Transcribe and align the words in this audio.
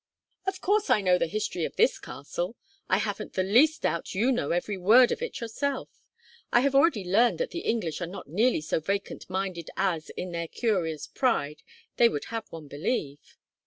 "Of 0.47 0.61
course 0.61 0.89
I 0.89 0.99
know 1.01 1.19
the 1.19 1.27
history 1.27 1.63
of 1.63 1.75
this 1.75 1.99
castle. 1.99 2.55
I 2.89 2.97
haven't 2.97 3.33
the 3.33 3.43
least 3.43 3.83
doubt 3.83 4.15
you 4.15 4.31
know 4.31 4.49
every 4.49 4.75
word 4.75 5.11
of 5.11 5.21
it 5.21 5.39
yourself. 5.39 5.89
I 6.51 6.61
have 6.61 6.73
already 6.73 7.03
learned 7.03 7.37
that 7.37 7.51
the 7.51 7.59
English 7.59 8.01
are 8.01 8.07
not 8.07 8.27
nearly 8.27 8.61
so 8.61 8.79
vacant 8.79 9.29
minded 9.29 9.69
as, 9.77 10.09
in 10.09 10.31
their 10.31 10.47
curious 10.47 11.05
pride, 11.05 11.61
they 11.97 12.09
would 12.09 12.25
have 12.33 12.51
one 12.51 12.67
believe." 12.67 13.37